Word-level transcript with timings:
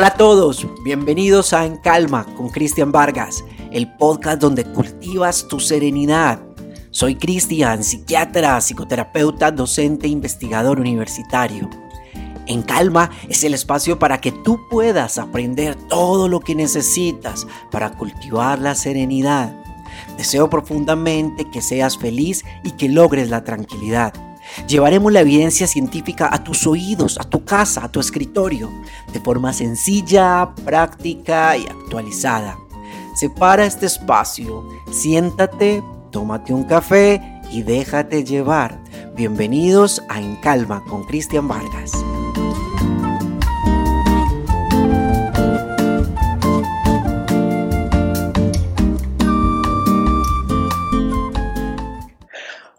Hola 0.00 0.08
a 0.08 0.16
todos, 0.16 0.66
bienvenidos 0.82 1.52
a 1.52 1.66
En 1.66 1.76
Calma 1.76 2.24
con 2.34 2.48
Cristian 2.48 2.90
Vargas, 2.90 3.44
el 3.70 3.86
podcast 3.98 4.40
donde 4.40 4.64
cultivas 4.64 5.46
tu 5.46 5.60
serenidad. 5.60 6.40
Soy 6.90 7.16
Cristian, 7.16 7.84
psiquiatra, 7.84 8.58
psicoterapeuta, 8.62 9.50
docente 9.50 10.06
e 10.06 10.08
investigador 10.08 10.80
universitario. 10.80 11.68
En 12.46 12.62
Calma 12.62 13.10
es 13.28 13.44
el 13.44 13.52
espacio 13.52 13.98
para 13.98 14.22
que 14.22 14.32
tú 14.32 14.58
puedas 14.70 15.18
aprender 15.18 15.74
todo 15.74 16.28
lo 16.28 16.40
que 16.40 16.54
necesitas 16.54 17.46
para 17.70 17.90
cultivar 17.98 18.58
la 18.58 18.76
serenidad. 18.76 19.54
Deseo 20.16 20.48
profundamente 20.48 21.50
que 21.50 21.60
seas 21.60 21.98
feliz 21.98 22.42
y 22.64 22.70
que 22.70 22.88
logres 22.88 23.28
la 23.28 23.44
tranquilidad. 23.44 24.14
Llevaremos 24.66 25.12
la 25.12 25.20
evidencia 25.20 25.66
científica 25.66 26.28
a 26.32 26.42
tus 26.44 26.66
oídos, 26.66 27.18
a 27.18 27.24
tu 27.24 27.44
casa, 27.44 27.84
a 27.84 27.90
tu 27.90 28.00
escritorio, 28.00 28.70
de 29.12 29.20
forma 29.20 29.52
sencilla, 29.52 30.54
práctica 30.64 31.56
y 31.56 31.66
actualizada. 31.66 32.58
Separa 33.14 33.66
este 33.66 33.86
espacio, 33.86 34.68
siéntate, 34.90 35.82
tómate 36.10 36.54
un 36.54 36.64
café 36.64 37.20
y 37.50 37.62
déjate 37.62 38.24
llevar. 38.24 38.82
Bienvenidos 39.16 40.02
a 40.08 40.20
En 40.20 40.36
Calma 40.36 40.82
con 40.88 41.04
Cristian 41.04 41.48
Vargas. 41.48 41.92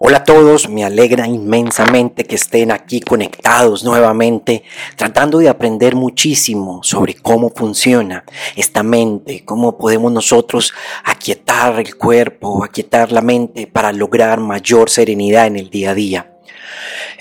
Hola 0.04 0.18
a 0.18 0.24
todos, 0.24 0.68
me 0.68 0.84
alegra 0.84 1.28
inmensamente 1.28 2.24
que 2.24 2.34
estén 2.34 2.72
aquí 2.72 3.02
conectados 3.02 3.84
nuevamente, 3.84 4.64
tratando 4.96 5.38
de 5.38 5.48
aprender 5.48 5.94
muchísimo 5.94 6.82
sobre 6.82 7.14
cómo 7.14 7.52
funciona 7.56 8.26
esta 8.56 8.82
mente, 8.82 9.46
cómo 9.46 9.78
podemos 9.78 10.12
nosotros 10.12 10.74
aquietar 11.04 11.80
el 11.80 11.98
cuerpo, 11.98 12.64
aquietar 12.64 13.12
la 13.12 13.22
mente 13.22 13.68
para 13.68 13.94
lograr 13.94 14.40
mayor 14.40 14.90
serenidad 14.90 15.46
en 15.46 15.58
el 15.58 15.70
día 15.70 15.92
a 15.92 15.94
día. 15.94 16.32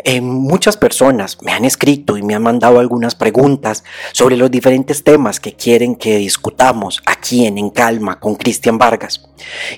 Eh, 0.02 0.22
muchas 0.22 0.78
personas 0.78 1.36
me 1.42 1.52
han 1.52 1.66
escrito 1.66 2.16
y 2.16 2.22
me 2.22 2.34
han 2.34 2.42
mandado 2.42 2.78
algunas 2.78 3.14
preguntas 3.14 3.84
sobre 4.12 4.38
los 4.38 4.50
diferentes 4.50 5.04
temas 5.04 5.38
que 5.38 5.52
quieren 5.52 5.96
que 5.96 6.16
discutamos 6.16 7.02
aquí 7.04 7.44
en 7.44 7.58
En 7.58 7.68
Calma 7.68 8.18
con 8.18 8.36
Cristian 8.36 8.78
Vargas. 8.78 9.28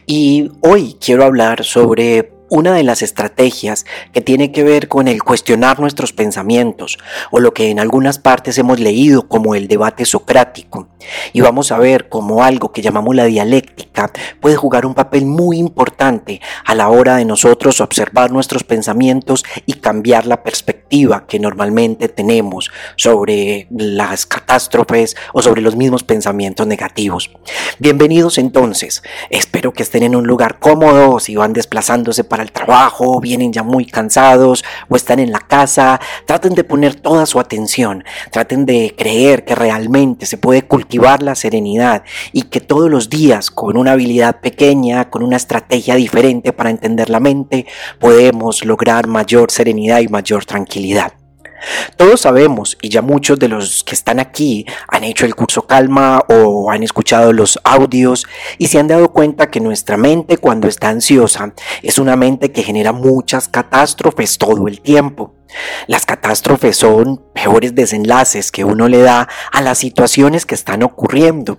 Y 0.07 0.53
hoy 0.61 0.97
quiero 1.01 1.25
hablar 1.25 1.65
sobre 1.65 2.32
una 2.53 2.75
de 2.75 2.83
las 2.83 3.01
estrategias 3.01 3.87
que 4.13 4.21
tiene 4.21 4.53
que 4.53 4.63
ver 4.63 4.89
con 4.89 5.09
el 5.09 5.23
cuestionar 5.23 5.81
nuestros 5.81 6.13
pensamientos 6.13 6.99
o 7.31 7.41
lo 7.41 7.55
que 7.55 7.71
en 7.71 7.81
algunas 7.81 8.19
partes 8.19 8.59
hemos 8.59 8.79
leído 8.79 9.27
como 9.27 9.55
el 9.55 9.69
debate 9.69 10.05
socrático. 10.05 10.89
Y 11.33 11.41
vamos 11.41 11.73
a 11.73 11.79
ver 11.79 12.11
cómo 12.11 12.45
algo 12.45 12.71
que 12.71 12.83
llamamos 12.83 13.17
la 13.17 13.25
dialéctica 13.25 14.13
puede 14.39 14.57
jugar 14.57 14.85
un 14.85 14.93
papel 14.93 15.25
muy 15.25 15.57
importante 15.57 16.43
a 16.67 16.75
la 16.75 16.91
hora 16.91 17.17
de 17.17 17.25
nosotros 17.25 17.81
observar 17.81 18.31
nuestros 18.31 18.65
pensamientos 18.65 19.45
y 19.65 19.73
cambiar 19.73 20.27
la 20.27 20.43
perspectiva 20.43 21.27
que 21.27 21.39
normalmente 21.39 22.11
tenemos 22.11 22.71
sobre 22.97 23.67
las 23.71 24.27
catástrofes 24.27 25.17
o 25.33 25.41
sobre 25.41 25.63
los 25.63 25.75
mismos 25.75 26.05
pensamientos 26.05 26.67
negativos. 26.67 27.31
Bienvenidos 27.79 28.37
entonces. 28.37 29.03
Espero 29.31 29.73
que 29.73 29.83
estén 29.83 30.03
en 30.03 30.17
un 30.17 30.27
lugar 30.27 30.59
cómodo 30.59 31.19
si 31.19 31.35
van 31.35 31.55
desplazándose 31.55 32.25
para 32.25 32.42
el 32.43 32.53
trabajo, 32.53 33.21
vienen 33.21 33.53
ya 33.53 33.63
muy 33.63 33.87
cansados 33.87 34.65
o 34.89 34.97
están 34.97 35.19
en 35.19 35.33
la 35.33 35.41
casa, 35.41 36.01
traten 36.27 36.55
de 36.55 36.65
poner 36.65 36.95
toda 36.95 37.27
su 37.27 37.41
atención, 37.41 38.05
traten 38.31 38.67
de 38.67 38.95
creer 38.97 39.45
que 39.45 39.55
realmente 39.55 40.27
se 40.27 40.37
puede 40.37 40.63
cultivar 40.63 41.23
la 41.23 41.35
serenidad 41.35 42.03
y 42.33 42.43
que 42.43 42.61
todos 42.61 42.91
los 42.91 43.09
días 43.09 43.51
con 43.51 43.77
una 43.77 43.93
habilidad 43.93 44.41
pequeña, 44.41 45.11
con 45.11 45.23
una 45.23 45.37
estrategia 45.37 45.95
diferente 45.95 46.53
para 46.53 46.71
entender 46.71 47.11
la 47.11 47.21
mente, 47.21 47.67
podemos 47.99 48.65
lograr 48.65 49.07
mayor 49.07 49.51
serenidad 49.51 50.01
y 50.01 50.09
mayor 50.09 50.45
tranquilidad. 50.45 51.22
Todos 51.97 52.23
sabemos, 52.23 52.77
y 52.81 52.89
ya 52.89 53.03
muchos 53.03 53.39
de 53.39 53.49
los 53.49 53.85
que 53.85 53.95
están 53.95 54.19
aquí 54.19 54.67
han 54.89 55.05
hecho 55.05 55.27
el 55.27 55.35
curso 55.35 55.67
Calma 55.67 56.25
o 56.29 56.71
han 56.71 56.83
escuchado 56.83 57.33
los 57.33 57.59
audios 57.65 58.27
y 58.59 58.69
se 58.69 58.79
han 58.79 58.89
dado 58.89 59.13
cuenta 59.13 59.51
que 59.51 59.61
nuestra 59.61 59.97
mente 59.97 60.39
cuando 60.39 60.69
está 60.69 60.89
ansiosa 60.89 61.55
es 61.83 61.99
una 61.99 62.17
mente 62.17 62.53
que 62.53 62.63
genera 62.63 62.93
muchas 62.93 63.49
catástrofes 63.49 64.39
todo 64.39 64.69
el 64.69 64.81
tiempo. 64.81 65.35
Las 65.87 66.07
catástrofes 66.07 66.77
son 66.77 67.23
peores 67.35 67.75
desenlaces 67.75 68.51
que 68.51 68.65
uno 68.65 68.89
le 68.89 69.03
da 69.03 69.29
a 69.53 69.61
las 69.61 69.79
situaciones 69.79 70.47
que 70.47 70.55
están 70.55 70.83
ocurriendo. 70.83 71.59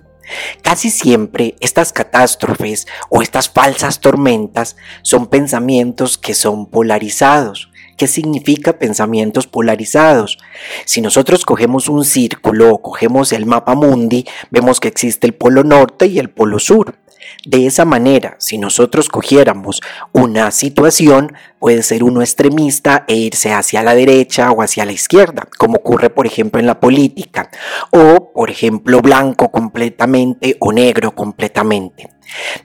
Casi 0.62 0.90
siempre 0.90 1.54
estas 1.60 1.92
catástrofes 1.92 2.86
o 3.10 3.22
estas 3.22 3.50
falsas 3.50 4.00
tormentas 4.00 4.76
son 5.02 5.26
pensamientos 5.26 6.18
que 6.18 6.34
son 6.34 6.66
polarizados. 6.66 7.70
¿Qué 7.96 8.06
significa 8.08 8.78
pensamientos 8.78 9.46
polarizados? 9.46 10.38
Si 10.84 11.00
nosotros 11.00 11.44
cogemos 11.44 11.88
un 11.88 12.04
círculo 12.04 12.74
o 12.74 12.82
cogemos 12.82 13.32
el 13.32 13.46
mapa 13.46 13.74
mundi, 13.74 14.26
vemos 14.50 14.80
que 14.80 14.88
existe 14.88 15.26
el 15.26 15.34
polo 15.34 15.62
norte 15.62 16.06
y 16.06 16.18
el 16.18 16.30
polo 16.30 16.58
sur. 16.58 16.96
De 17.44 17.66
esa 17.66 17.84
manera, 17.84 18.36
si 18.38 18.58
nosotros 18.58 19.08
cogiéramos 19.08 19.80
una 20.12 20.50
situación, 20.50 21.34
puede 21.58 21.82
ser 21.82 22.02
uno 22.02 22.20
extremista 22.20 23.04
e 23.08 23.16
irse 23.16 23.52
hacia 23.52 23.82
la 23.82 23.94
derecha 23.94 24.50
o 24.50 24.62
hacia 24.62 24.84
la 24.84 24.92
izquierda, 24.92 25.48
como 25.58 25.76
ocurre 25.76 26.10
por 26.10 26.26
ejemplo 26.26 26.60
en 26.60 26.66
la 26.66 26.80
política, 26.80 27.50
o 27.90 28.32
por 28.32 28.50
ejemplo 28.50 29.00
blanco 29.00 29.50
completamente 29.50 30.56
o 30.60 30.72
negro 30.72 31.14
completamente. 31.14 32.10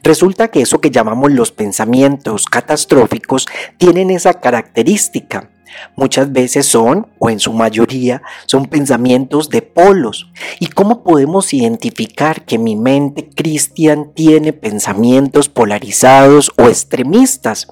Resulta 0.03 0.47
que 0.49 0.61
eso 0.61 0.79
que 0.79 0.91
llamamos 0.91 1.31
los 1.31 1.51
pensamientos 1.51 2.45
catastróficos 2.45 3.47
tienen 3.77 4.09
esa 4.09 4.35
característica 4.35 5.49
Muchas 5.95 6.31
veces 6.31 6.65
son, 6.65 7.07
o 7.19 7.29
en 7.29 7.39
su 7.39 7.53
mayoría, 7.53 8.21
son 8.45 8.65
pensamientos 8.65 9.49
de 9.49 9.61
polos. 9.61 10.31
¿Y 10.59 10.67
cómo 10.67 11.03
podemos 11.03 11.53
identificar 11.53 12.45
que 12.45 12.57
mi 12.57 12.75
mente 12.75 13.29
cristian 13.29 14.13
tiene 14.13 14.53
pensamientos 14.53 15.49
polarizados 15.49 16.51
o 16.57 16.63
extremistas? 16.63 17.67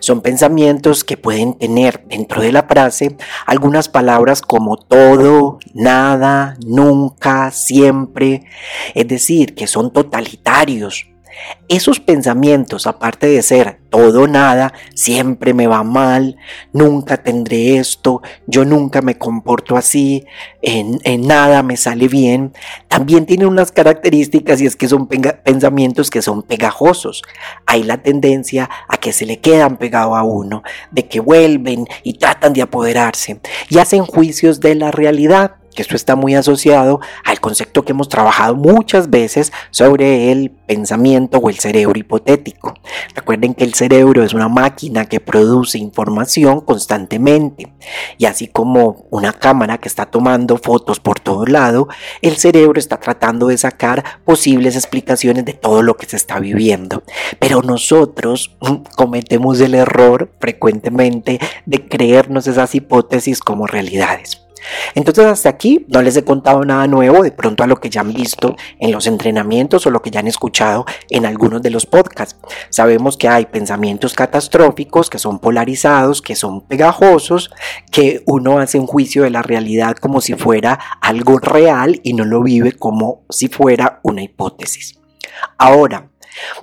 Son 0.00 0.20
pensamientos 0.20 1.04
que 1.04 1.16
pueden 1.16 1.54
tener 1.54 2.04
dentro 2.06 2.42
de 2.42 2.52
la 2.52 2.64
frase 2.64 3.16
algunas 3.46 3.88
palabras 3.88 4.42
como 4.42 4.76
todo, 4.76 5.58
nada, 5.74 6.56
nunca, 6.64 7.50
siempre, 7.50 8.44
es 8.94 9.08
decir, 9.08 9.54
que 9.54 9.66
son 9.66 9.92
totalitarios 9.92 11.06
esos 11.68 12.00
pensamientos, 12.00 12.86
aparte 12.86 13.26
de 13.26 13.42
ser 13.42 13.78
todo 13.90 14.26
nada, 14.26 14.72
siempre 14.94 15.54
me 15.54 15.66
va 15.66 15.82
mal, 15.82 16.36
nunca 16.72 17.18
tendré 17.18 17.76
esto, 17.76 18.22
yo 18.46 18.64
nunca 18.64 19.02
me 19.02 19.18
comporto 19.18 19.76
así, 19.76 20.24
en, 20.62 20.98
nada 21.26 21.62
me 21.62 21.76
sale 21.76 22.08
bien, 22.08 22.52
también 22.88 23.26
tienen 23.26 23.48
unas 23.48 23.72
características 23.72 24.60
y 24.60 24.66
es 24.66 24.76
que 24.76 24.88
son 24.88 25.06
pensamientos 25.06 26.10
que 26.10 26.22
son 26.22 26.42
pegajosos. 26.42 27.22
Hay 27.66 27.82
la 27.82 27.98
tendencia 27.98 28.68
a 28.88 28.96
que 28.96 29.12
se 29.12 29.26
le 29.26 29.40
quedan 29.40 29.76
pegados 29.76 30.16
a 30.16 30.22
uno, 30.22 30.62
de 30.90 31.06
que 31.06 31.20
vuelven 31.20 31.86
y 32.02 32.14
tratan 32.14 32.52
de 32.52 32.62
apoderarse 32.62 33.40
y 33.68 33.78
hacen 33.78 34.04
juicios 34.04 34.60
de 34.60 34.74
la 34.74 34.90
realidad 34.90 35.56
que 35.78 35.82
esto 35.82 35.94
está 35.94 36.16
muy 36.16 36.34
asociado 36.34 36.98
al 37.24 37.38
concepto 37.38 37.84
que 37.84 37.92
hemos 37.92 38.08
trabajado 38.08 38.56
muchas 38.56 39.10
veces 39.10 39.52
sobre 39.70 40.32
el 40.32 40.50
pensamiento 40.50 41.38
o 41.38 41.50
el 41.50 41.60
cerebro 41.60 41.96
hipotético. 41.96 42.74
Recuerden 43.14 43.54
que 43.54 43.62
el 43.62 43.74
cerebro 43.74 44.24
es 44.24 44.34
una 44.34 44.48
máquina 44.48 45.04
que 45.04 45.20
produce 45.20 45.78
información 45.78 46.62
constantemente 46.62 47.72
y 48.16 48.24
así 48.24 48.48
como 48.48 49.06
una 49.10 49.32
cámara 49.32 49.78
que 49.78 49.86
está 49.86 50.06
tomando 50.06 50.56
fotos 50.56 50.98
por 50.98 51.20
todo 51.20 51.46
lado, 51.46 51.86
el 52.22 52.38
cerebro 52.38 52.80
está 52.80 52.96
tratando 52.96 53.46
de 53.46 53.56
sacar 53.56 54.02
posibles 54.24 54.74
explicaciones 54.74 55.44
de 55.44 55.52
todo 55.52 55.82
lo 55.82 55.96
que 55.96 56.06
se 56.06 56.16
está 56.16 56.40
viviendo. 56.40 57.04
Pero 57.38 57.62
nosotros 57.62 58.56
mm, 58.62 58.74
cometemos 58.96 59.60
el 59.60 59.76
error 59.76 60.32
frecuentemente 60.40 61.38
de 61.66 61.86
creernos 61.86 62.48
esas 62.48 62.74
hipótesis 62.74 63.38
como 63.38 63.68
realidades. 63.68 64.47
Entonces 64.94 65.26
hasta 65.26 65.48
aquí 65.48 65.86
no 65.88 66.02
les 66.02 66.16
he 66.16 66.24
contado 66.24 66.64
nada 66.64 66.86
nuevo 66.86 67.22
de 67.22 67.32
pronto 67.32 67.62
a 67.62 67.66
lo 67.66 67.76
que 67.80 67.90
ya 67.90 68.00
han 68.00 68.12
visto 68.12 68.56
en 68.78 68.92
los 68.92 69.06
entrenamientos 69.06 69.86
o 69.86 69.90
lo 69.90 70.02
que 70.02 70.10
ya 70.10 70.20
han 70.20 70.28
escuchado 70.28 70.84
en 71.10 71.26
algunos 71.26 71.62
de 71.62 71.70
los 71.70 71.86
podcasts. 71.86 72.36
Sabemos 72.70 73.16
que 73.16 73.28
hay 73.28 73.46
pensamientos 73.46 74.14
catastróficos 74.14 75.10
que 75.10 75.18
son 75.18 75.38
polarizados, 75.38 76.22
que 76.22 76.36
son 76.36 76.62
pegajosos, 76.62 77.50
que 77.90 78.22
uno 78.26 78.58
hace 78.58 78.78
un 78.78 78.86
juicio 78.86 79.22
de 79.22 79.30
la 79.30 79.42
realidad 79.42 79.96
como 79.96 80.20
si 80.20 80.34
fuera 80.34 80.78
algo 81.00 81.38
real 81.38 82.00
y 82.02 82.12
no 82.12 82.24
lo 82.24 82.42
vive 82.42 82.72
como 82.72 83.22
si 83.28 83.48
fuera 83.48 84.00
una 84.02 84.22
hipótesis. 84.22 84.98
Ahora, 85.56 86.10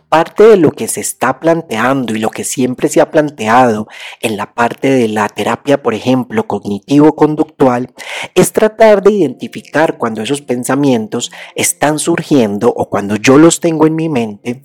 Parte 0.10 0.44
de 0.44 0.58
lo 0.58 0.72
que 0.72 0.88
se 0.88 1.02
está 1.02 1.40
planteando 1.40 2.16
y 2.16 2.20
lo 2.20 2.30
que 2.30 2.44
siempre 2.44 2.90
se 2.90 3.02
ha 3.02 3.12
planteado 3.12 3.88
en 4.22 4.38
la 4.38 4.54
parte 4.54 4.90
de 4.90 5.08
la 5.08 5.28
terapia, 5.30 5.82
por 5.82 5.94
ejemplo, 5.94 6.48
cognitivo-conductual, 6.48 7.94
es 8.34 8.54
tratar 8.54 9.04
de 9.04 9.12
identificar 9.12 9.98
cuando 9.98 10.22
esos 10.22 10.42
pensamientos 10.42 11.32
están 11.56 12.00
surgiendo 12.00 12.74
o 12.76 12.90
cuando 12.90 13.16
yo 13.16 13.38
los 13.38 13.60
tengo 13.60 13.88
en 13.88 13.96
mi 13.96 14.10
mente 14.10 14.64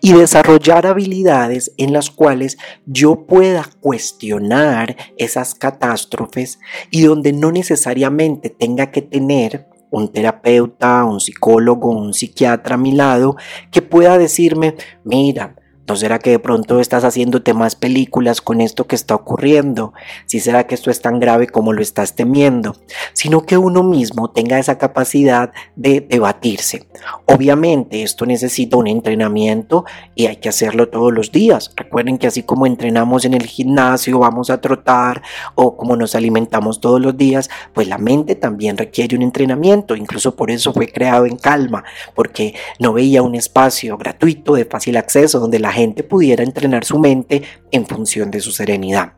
y 0.00 0.12
desarrollar 0.12 0.86
habilidades 0.86 1.72
en 1.76 1.92
las 1.92 2.10
cuales 2.10 2.58
yo 2.86 3.26
pueda 3.26 3.68
cuestionar 3.80 4.96
esas 5.16 5.54
catástrofes 5.54 6.58
y 6.90 7.02
donde 7.02 7.32
no 7.32 7.52
necesariamente 7.52 8.50
tenga 8.50 8.90
que 8.90 9.02
tener 9.02 9.71
un 9.92 10.08
terapeuta, 10.08 11.04
un 11.04 11.20
psicólogo, 11.20 11.90
un 11.90 12.12
psiquiatra 12.12 12.74
a 12.74 12.78
mi 12.78 12.92
lado 12.92 13.36
que 13.70 13.82
pueda 13.82 14.18
decirme, 14.18 14.74
mira, 15.04 15.54
¿No 15.92 15.96
será 15.96 16.18
que 16.20 16.30
de 16.30 16.38
pronto 16.38 16.80
estás 16.80 17.04
haciéndote 17.04 17.52
más 17.52 17.76
películas 17.76 18.40
con 18.40 18.62
esto 18.62 18.86
que 18.86 18.96
está 18.96 19.14
ocurriendo? 19.14 19.92
¿Si 20.24 20.40
será 20.40 20.66
que 20.66 20.74
esto 20.74 20.90
es 20.90 21.02
tan 21.02 21.20
grave 21.20 21.48
como 21.48 21.74
lo 21.74 21.82
estás 21.82 22.14
temiendo? 22.14 22.76
Sino 23.12 23.42
que 23.44 23.58
uno 23.58 23.82
mismo 23.82 24.30
tenga 24.30 24.58
esa 24.58 24.78
capacidad 24.78 25.52
de 25.76 26.00
debatirse. 26.00 26.88
Obviamente 27.26 28.02
esto 28.02 28.24
necesita 28.24 28.78
un 28.78 28.86
entrenamiento 28.86 29.84
y 30.14 30.28
hay 30.28 30.36
que 30.36 30.48
hacerlo 30.48 30.88
todos 30.88 31.12
los 31.12 31.30
días. 31.30 31.70
Recuerden 31.76 32.16
que 32.16 32.26
así 32.26 32.42
como 32.42 32.64
entrenamos 32.64 33.26
en 33.26 33.34
el 33.34 33.44
gimnasio, 33.44 34.18
vamos 34.18 34.48
a 34.48 34.62
trotar 34.62 35.20
o 35.56 35.76
como 35.76 35.94
nos 35.94 36.14
alimentamos 36.14 36.80
todos 36.80 37.02
los 37.02 37.18
días, 37.18 37.50
pues 37.74 37.86
la 37.86 37.98
mente 37.98 38.34
también 38.34 38.78
requiere 38.78 39.14
un 39.14 39.20
entrenamiento. 39.20 39.94
Incluso 39.94 40.36
por 40.36 40.50
eso 40.50 40.72
fue 40.72 40.88
creado 40.88 41.26
en 41.26 41.36
calma, 41.36 41.84
porque 42.14 42.54
no 42.78 42.94
veía 42.94 43.20
un 43.20 43.34
espacio 43.34 43.98
gratuito 43.98 44.54
de 44.54 44.64
fácil 44.64 44.96
acceso 44.96 45.38
donde 45.38 45.58
la 45.58 45.70
gente 45.70 45.81
pudiera 46.08 46.42
entrenar 46.42 46.84
su 46.84 46.98
mente 46.98 47.42
en 47.70 47.86
función 47.86 48.30
de 48.30 48.40
su 48.40 48.52
serenidad. 48.52 49.14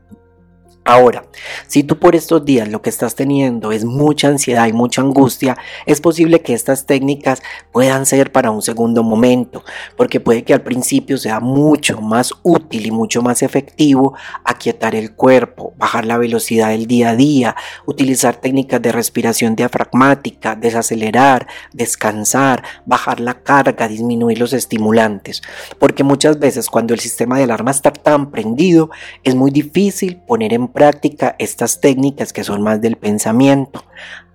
Ahora, 0.87 1.25
si 1.67 1.83
tú 1.83 1.99
por 1.99 2.15
estos 2.15 2.45
días 2.45 2.69
lo 2.69 2.83
que 2.83 2.91
estás 2.91 3.15
teniendo 3.15 3.73
es 3.73 3.87
mucha 3.87 4.29
ansiedad 4.29 4.67
y 4.67 4.75
mucha 4.75 5.01
angustia, 5.01 5.57
es 5.87 6.03
posible 6.03 6.43
que 6.43 6.53
estas 6.53 6.85
técnicas 6.85 7.43
puedan 7.73 8.05
ser 8.05 8.33
para 8.33 8.51
un 8.51 8.61
segundo 8.61 9.03
momento, 9.03 9.65
porque 9.97 10.21
puede 10.21 10.45
que 10.45 10.53
al 10.53 10.61
principio 10.61 11.17
sea 11.17 11.41
mucho 11.41 12.03
más 12.03 12.35
útil 12.43 12.85
y 12.85 12.91
mucho 12.91 13.23
más 13.23 13.43
efectivo 13.43 14.13
aquietar 14.45 14.95
el 14.95 15.15
cuerpo, 15.15 15.73
bajar 15.79 16.05
la 16.05 16.19
velocidad 16.19 16.69
del 16.69 16.87
día 16.87 17.11
a 17.11 17.17
día, 17.17 17.57
utilizar 17.87 18.37
técnicas 18.37 18.83
de 18.83 18.93
respiración 18.93 19.57
diafragmática, 19.57 20.55
desacelerar, 20.55 21.47
descansar, 21.73 22.63
bajar 22.85 23.21
la 23.21 23.43
carga, 23.43 23.89
disminuir 23.89 24.39
los 24.39 24.53
estimulantes, 24.53 25.41
porque 25.79 26.05
muchas 26.05 26.39
veces 26.39 26.69
cuando 26.69 26.93
el 26.93 27.01
sistema 27.01 27.39
de 27.39 27.45
alarma 27.45 27.71
está 27.71 27.91
tan 27.91 28.31
prendido, 28.31 28.91
es 29.23 29.35
muy 29.35 29.51
difícil 29.51 30.19
poner 30.19 30.53
en 30.53 30.74
práctica 30.75 31.37
estas 31.39 31.81
técnicas 31.81 32.35
que 32.35 32.45
son 32.45 32.61
más 32.61 32.83
del 32.83 32.97
pensamiento. 32.97 33.85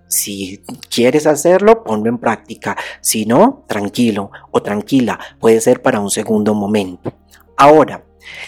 Si 0.08 0.64
quieres 0.90 1.28
hacerlo, 1.28 1.84
ponlo 1.84 2.10
en 2.10 2.18
práctica. 2.18 2.76
Si 3.02 3.28
no, 3.28 3.66
tranquilo 3.68 4.32
o 4.50 4.64
tranquila, 4.64 5.20
puede 5.40 5.62
ser 5.62 5.84
para 5.84 6.00
un 6.00 6.10
segundo 6.10 6.56
momento. 6.56 7.14
Ahora, 7.56 8.06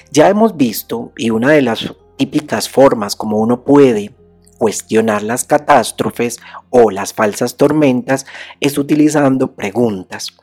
ya 0.10 0.30
hemos 0.30 0.58
visto, 0.58 1.12
y 1.18 1.30
una 1.30 1.52
de 1.52 1.62
las 1.62 1.94
típicas 2.18 2.70
formas 2.70 3.16
como 3.16 3.38
uno 3.38 3.64
puede 3.64 4.16
cuestionar 4.62 5.24
las 5.24 5.44
catástrofes 5.44 6.40
o 6.70 6.92
las 6.92 7.16
falsas 7.16 7.58
tormentas 7.58 8.28
es 8.60 8.78
utilizando 8.78 9.56
preguntas. 9.56 10.38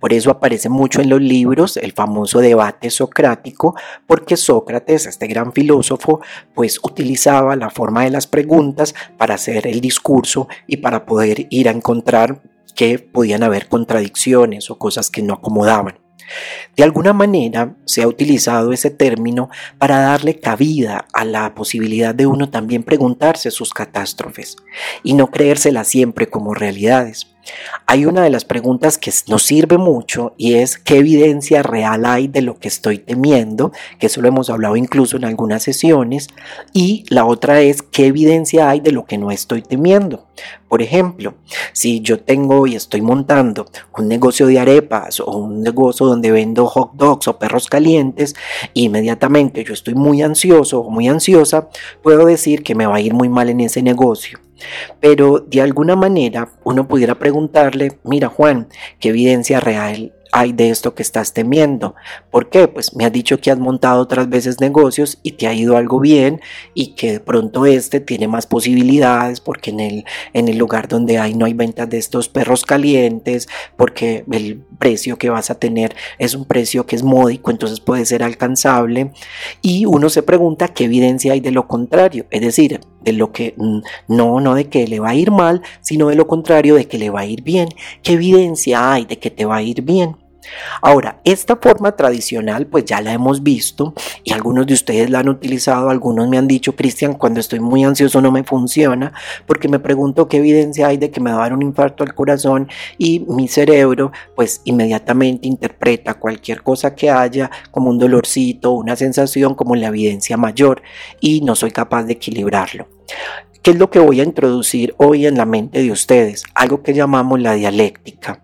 Por 0.00 0.12
eso 0.12 0.32
aparece 0.32 0.68
mucho 0.68 1.00
en 1.00 1.08
los 1.08 1.20
libros 1.20 1.76
el 1.76 1.92
famoso 1.92 2.40
debate 2.40 2.90
socrático, 2.90 3.76
porque 4.08 4.36
Sócrates, 4.36 5.06
este 5.06 5.28
gran 5.28 5.52
filósofo, 5.52 6.20
pues 6.52 6.80
utilizaba 6.82 7.54
la 7.54 7.70
forma 7.70 8.02
de 8.02 8.10
las 8.10 8.26
preguntas 8.26 8.92
para 9.16 9.36
hacer 9.36 9.68
el 9.68 9.80
discurso 9.80 10.48
y 10.66 10.78
para 10.78 11.06
poder 11.06 11.46
ir 11.50 11.68
a 11.68 11.72
encontrar 11.72 12.42
que 12.74 12.98
podían 12.98 13.44
haber 13.44 13.68
contradicciones 13.68 14.68
o 14.68 14.78
cosas 14.78 15.10
que 15.10 15.22
no 15.22 15.34
acomodaban. 15.34 15.99
De 16.76 16.84
alguna 16.84 17.12
manera 17.12 17.76
se 17.84 18.02
ha 18.02 18.08
utilizado 18.08 18.72
ese 18.72 18.90
término 18.90 19.50
para 19.78 19.98
darle 20.00 20.38
cabida 20.38 21.06
a 21.12 21.24
la 21.24 21.54
posibilidad 21.54 22.14
de 22.14 22.26
uno 22.26 22.50
también 22.50 22.82
preguntarse 22.82 23.50
sus 23.50 23.72
catástrofes 23.72 24.56
y 25.02 25.14
no 25.14 25.30
creérselas 25.30 25.88
siempre 25.88 26.28
como 26.28 26.54
realidades. 26.54 27.29
Hay 27.86 28.06
una 28.06 28.22
de 28.22 28.30
las 28.30 28.44
preguntas 28.44 28.98
que 28.98 29.12
nos 29.28 29.42
sirve 29.42 29.78
mucho 29.78 30.34
y 30.36 30.54
es 30.54 30.78
qué 30.78 30.98
evidencia 30.98 31.62
real 31.62 32.04
hay 32.04 32.28
de 32.28 32.42
lo 32.42 32.58
que 32.58 32.68
estoy 32.68 32.98
temiendo, 32.98 33.72
que 33.98 34.06
eso 34.06 34.20
lo 34.20 34.28
hemos 34.28 34.50
hablado 34.50 34.76
incluso 34.76 35.16
en 35.16 35.24
algunas 35.24 35.62
sesiones, 35.62 36.28
y 36.72 37.04
la 37.08 37.24
otra 37.24 37.60
es 37.62 37.82
qué 37.82 38.06
evidencia 38.06 38.70
hay 38.70 38.80
de 38.80 38.92
lo 38.92 39.04
que 39.04 39.18
no 39.18 39.30
estoy 39.30 39.62
temiendo. 39.62 40.26
Por 40.68 40.82
ejemplo, 40.82 41.34
si 41.72 42.00
yo 42.00 42.20
tengo 42.20 42.66
y 42.66 42.76
estoy 42.76 43.02
montando 43.02 43.66
un 43.98 44.08
negocio 44.08 44.46
de 44.46 44.60
arepas 44.60 45.20
o 45.20 45.36
un 45.36 45.62
negocio 45.62 46.06
donde 46.06 46.30
vendo 46.30 46.66
hot 46.66 46.92
dogs 46.94 47.28
o 47.28 47.38
perros 47.38 47.66
calientes, 47.66 48.36
inmediatamente 48.74 49.64
yo 49.64 49.74
estoy 49.74 49.94
muy 49.94 50.22
ansioso 50.22 50.80
o 50.80 50.90
muy 50.90 51.08
ansiosa, 51.08 51.68
puedo 52.02 52.26
decir 52.26 52.62
que 52.62 52.74
me 52.74 52.86
va 52.86 52.96
a 52.96 53.00
ir 53.00 53.14
muy 53.14 53.28
mal 53.28 53.50
en 53.50 53.60
ese 53.60 53.82
negocio. 53.82 54.38
Pero 55.00 55.40
de 55.40 55.60
alguna 55.60 55.96
manera 55.96 56.48
uno 56.64 56.86
pudiera 56.86 57.16
preguntarle, 57.16 57.98
mira 58.04 58.28
Juan, 58.28 58.68
¿qué 58.98 59.10
evidencia 59.10 59.60
real 59.60 60.12
hay 60.32 60.52
de 60.52 60.70
esto 60.70 60.94
que 60.94 61.02
estás 61.02 61.32
temiendo. 61.32 61.94
¿Por 62.30 62.50
qué? 62.50 62.68
Pues 62.68 62.94
me 62.94 63.04
has 63.04 63.12
dicho 63.12 63.40
que 63.40 63.50
has 63.50 63.58
montado 63.58 64.00
otras 64.00 64.28
veces 64.28 64.60
negocios 64.60 65.18
y 65.22 65.32
te 65.32 65.46
ha 65.46 65.54
ido 65.54 65.76
algo 65.76 66.00
bien 66.00 66.40
y 66.74 66.94
que 66.94 67.12
de 67.12 67.20
pronto 67.20 67.66
este 67.66 68.00
tiene 68.00 68.28
más 68.28 68.46
posibilidades 68.46 69.40
porque 69.40 69.70
en 69.70 69.80
el, 69.80 70.04
en 70.32 70.48
el 70.48 70.58
lugar 70.58 70.88
donde 70.88 71.18
hay 71.18 71.34
no 71.34 71.46
hay 71.46 71.54
ventas 71.54 71.88
de 71.88 71.98
estos 71.98 72.28
perros 72.28 72.64
calientes, 72.64 73.48
porque 73.76 74.24
el 74.30 74.62
precio 74.78 75.18
que 75.18 75.30
vas 75.30 75.50
a 75.50 75.56
tener 75.56 75.94
es 76.18 76.34
un 76.34 76.44
precio 76.44 76.86
que 76.86 76.96
es 76.96 77.02
módico, 77.02 77.50
entonces 77.50 77.80
puede 77.80 78.04
ser 78.06 78.22
alcanzable. 78.22 79.12
Y 79.62 79.86
uno 79.86 80.08
se 80.08 80.22
pregunta 80.22 80.68
qué 80.68 80.84
evidencia 80.84 81.32
hay 81.32 81.40
de 81.40 81.50
lo 81.50 81.66
contrario, 81.66 82.26
es 82.30 82.40
decir, 82.40 82.80
de 83.02 83.12
lo 83.12 83.32
que 83.32 83.54
mm, 83.56 83.80
no, 84.08 84.40
no 84.40 84.54
de 84.54 84.68
que 84.68 84.86
le 84.86 85.00
va 85.00 85.10
a 85.10 85.14
ir 85.14 85.30
mal, 85.30 85.62
sino 85.80 86.08
de 86.08 86.16
lo 86.16 86.26
contrario, 86.26 86.74
de 86.74 86.86
que 86.86 86.98
le 86.98 87.10
va 87.10 87.20
a 87.20 87.26
ir 87.26 87.42
bien. 87.42 87.68
¿Qué 88.02 88.14
evidencia 88.14 88.92
hay 88.92 89.04
de 89.06 89.18
que 89.18 89.30
te 89.30 89.44
va 89.44 89.56
a 89.56 89.62
ir 89.62 89.82
bien? 89.82 90.16
Ahora, 90.82 91.20
esta 91.24 91.56
forma 91.56 91.96
tradicional 91.96 92.66
pues 92.66 92.84
ya 92.84 93.00
la 93.00 93.12
hemos 93.12 93.42
visto 93.42 93.94
y 94.24 94.32
algunos 94.32 94.66
de 94.66 94.74
ustedes 94.74 95.10
la 95.10 95.20
han 95.20 95.28
utilizado, 95.28 95.90
algunos 95.90 96.28
me 96.28 96.38
han 96.38 96.48
dicho, 96.48 96.76
Cristian, 96.76 97.14
cuando 97.14 97.40
estoy 97.40 97.60
muy 97.60 97.84
ansioso 97.84 98.20
no 98.20 98.30
me 98.32 98.44
funciona 98.44 99.12
porque 99.46 99.68
me 99.68 99.78
pregunto 99.78 100.28
qué 100.28 100.38
evidencia 100.38 100.88
hay 100.88 100.96
de 100.96 101.10
que 101.10 101.20
me 101.20 101.30
va 101.30 101.38
a 101.38 101.40
dar 101.40 101.52
un 101.52 101.62
infarto 101.62 102.04
al 102.04 102.14
corazón 102.14 102.68
y 102.98 103.20
mi 103.20 103.48
cerebro 103.48 104.12
pues 104.34 104.62
inmediatamente 104.64 105.48
interpreta 105.48 106.14
cualquier 106.14 106.62
cosa 106.62 106.94
que 106.94 107.10
haya 107.10 107.50
como 107.70 107.90
un 107.90 107.98
dolorcito, 107.98 108.72
una 108.72 108.96
sensación 108.96 109.54
como 109.54 109.76
la 109.76 109.88
evidencia 109.88 110.36
mayor 110.36 110.82
y 111.20 111.40
no 111.42 111.54
soy 111.54 111.70
capaz 111.70 112.04
de 112.04 112.14
equilibrarlo. 112.14 112.88
¿Qué 113.62 113.72
es 113.72 113.76
lo 113.76 113.90
que 113.90 113.98
voy 113.98 114.20
a 114.20 114.24
introducir 114.24 114.94
hoy 114.96 115.26
en 115.26 115.36
la 115.36 115.44
mente 115.44 115.82
de 115.82 115.92
ustedes? 115.92 116.44
Algo 116.54 116.82
que 116.82 116.94
llamamos 116.94 117.40
la 117.40 117.54
dialéctica. 117.54 118.42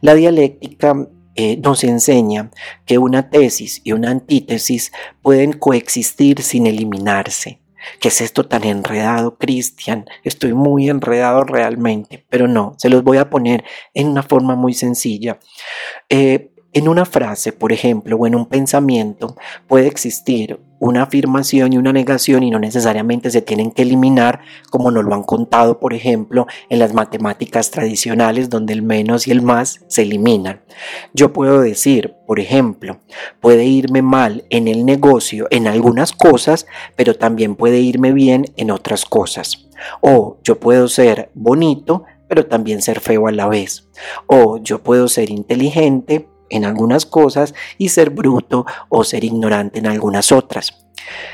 La 0.00 0.14
dialéctica 0.14 1.08
eh, 1.34 1.56
nos 1.58 1.84
enseña 1.84 2.50
que 2.86 2.98
una 2.98 3.30
tesis 3.30 3.80
y 3.84 3.92
una 3.92 4.10
antítesis 4.10 4.92
pueden 5.22 5.52
coexistir 5.52 6.42
sin 6.42 6.66
eliminarse. 6.66 7.60
¿Qué 8.00 8.08
es 8.08 8.20
esto 8.20 8.46
tan 8.46 8.64
enredado, 8.64 9.36
Cristian? 9.38 10.06
Estoy 10.22 10.52
muy 10.52 10.88
enredado 10.88 11.42
realmente, 11.44 12.24
pero 12.28 12.46
no, 12.46 12.74
se 12.78 12.88
los 12.88 13.02
voy 13.02 13.18
a 13.18 13.28
poner 13.28 13.64
en 13.94 14.08
una 14.08 14.22
forma 14.22 14.54
muy 14.54 14.74
sencilla. 14.74 15.38
Eh, 16.08 16.51
en 16.72 16.88
una 16.88 17.04
frase, 17.04 17.52
por 17.52 17.72
ejemplo, 17.72 18.16
o 18.16 18.26
en 18.26 18.34
un 18.34 18.46
pensamiento, 18.46 19.36
puede 19.66 19.86
existir 19.86 20.58
una 20.78 21.04
afirmación 21.04 21.72
y 21.72 21.76
una 21.76 21.92
negación 21.92 22.42
y 22.42 22.50
no 22.50 22.58
necesariamente 22.58 23.30
se 23.30 23.40
tienen 23.40 23.70
que 23.70 23.82
eliminar 23.82 24.40
como 24.68 24.90
nos 24.90 25.04
lo 25.04 25.14
han 25.14 25.22
contado, 25.22 25.78
por 25.78 25.94
ejemplo, 25.94 26.48
en 26.70 26.80
las 26.80 26.92
matemáticas 26.92 27.70
tradicionales 27.70 28.50
donde 28.50 28.72
el 28.72 28.82
menos 28.82 29.28
y 29.28 29.30
el 29.30 29.42
más 29.42 29.80
se 29.86 30.02
eliminan. 30.02 30.62
Yo 31.12 31.32
puedo 31.32 31.60
decir, 31.60 32.14
por 32.26 32.40
ejemplo, 32.40 32.98
puede 33.40 33.64
irme 33.64 34.02
mal 34.02 34.44
en 34.50 34.66
el 34.66 34.84
negocio 34.84 35.46
en 35.50 35.68
algunas 35.68 36.10
cosas, 36.10 36.66
pero 36.96 37.14
también 37.14 37.54
puede 37.54 37.78
irme 37.78 38.12
bien 38.12 38.46
en 38.56 38.72
otras 38.72 39.04
cosas. 39.04 39.68
O 40.00 40.38
yo 40.42 40.58
puedo 40.58 40.88
ser 40.88 41.30
bonito, 41.34 42.04
pero 42.26 42.46
también 42.46 42.82
ser 42.82 42.98
feo 42.98 43.28
a 43.28 43.32
la 43.32 43.46
vez. 43.46 43.88
O 44.26 44.56
yo 44.56 44.82
puedo 44.82 45.06
ser 45.06 45.30
inteligente, 45.30 46.26
en 46.52 46.64
algunas 46.64 47.06
cosas 47.06 47.54
y 47.78 47.88
ser 47.88 48.10
bruto 48.10 48.66
o 48.88 49.04
ser 49.04 49.24
ignorante 49.24 49.78
en 49.78 49.86
algunas 49.86 50.32
otras. 50.32 50.86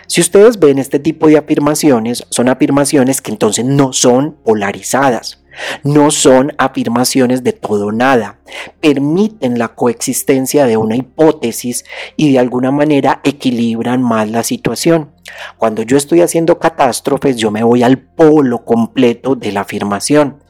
Si 0.07 0.21
ustedes 0.21 0.59
ven 0.59 0.79
este 0.79 0.99
tipo 0.99 1.29
de 1.29 1.37
afirmaciones, 1.37 2.25
son 2.31 2.49
afirmaciones 2.49 3.21
que 3.21 3.31
entonces 3.31 3.65
no 3.65 3.93
son 3.93 4.37
polarizadas. 4.45 5.45
No 5.83 6.11
son 6.11 6.53
afirmaciones 6.59 7.45
de 7.45 7.53
todo 7.53 7.93
nada. 7.93 8.39
Permiten 8.81 9.59
la 9.59 9.69
coexistencia 9.69 10.67
de 10.67 10.77
una 10.77 10.97
hipótesis 10.97 11.85
y 12.17 12.33
de 12.33 12.39
alguna 12.39 12.71
manera 12.71 13.21
equilibran 13.25 14.03
más 14.03 14.31
la 14.31 14.43
situación. 14.43 15.11
Cuando 15.57 15.83
yo 15.83 15.97
estoy 15.97 16.23
haciendo 16.23 16.59
catástrofes, 16.59 17.37
yo 17.37 17.51
me 17.51 17.63
voy 17.63 17.83
al 17.83 17.99
polo 17.99 18.65
completo 18.65 19.35
de 19.35 19.53
la 19.53 19.61
afirmación. 19.63 20.43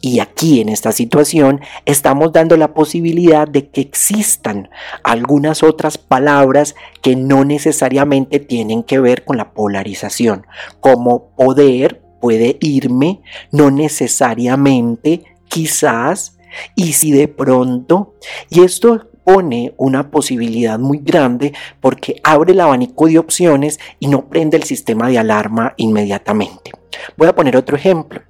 Y 0.00 0.20
aquí 0.20 0.60
en 0.60 0.68
esta 0.68 0.92
situación 0.92 1.60
estamos 1.84 2.32
dando 2.32 2.56
la 2.56 2.72
posibilidad 2.72 3.48
de 3.48 3.68
que 3.68 3.80
existan 3.80 4.70
algunas 5.02 5.64
otras 5.64 5.98
palabras 5.98 6.76
que 7.02 7.16
no 7.16 7.44
necesariamente 7.44 8.38
tienen 8.38 8.84
que 8.84 9.00
ver 9.00 9.24
con 9.24 9.36
la 9.36 9.52
polarización, 9.52 10.46
como 10.80 11.30
poder 11.30 12.02
puede 12.20 12.56
irme, 12.60 13.20
no 13.50 13.70
necesariamente, 13.70 15.24
quizás, 15.48 16.38
y 16.74 16.92
si 16.94 17.12
de 17.12 17.28
pronto, 17.28 18.14
y 18.50 18.62
esto 18.62 19.08
pone 19.24 19.74
una 19.76 20.10
posibilidad 20.10 20.78
muy 20.78 21.00
grande 21.02 21.52
porque 21.80 22.18
abre 22.24 22.52
el 22.52 22.60
abanico 22.60 23.08
de 23.08 23.18
opciones 23.18 23.78
y 24.00 24.06
no 24.08 24.26
prende 24.28 24.56
el 24.56 24.62
sistema 24.62 25.08
de 25.08 25.18
alarma 25.18 25.74
inmediatamente. 25.76 26.72
Voy 27.16 27.28
a 27.28 27.34
poner 27.34 27.54
otro 27.56 27.76
ejemplo. 27.76 28.22